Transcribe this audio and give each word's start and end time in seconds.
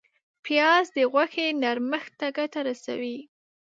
پیاز 0.45 0.85
د 0.97 0.97
غوښې 1.11 1.47
نرمښت 1.61 2.11
ته 2.19 2.27
ګټه 2.37 2.59
رسوي 2.69 3.17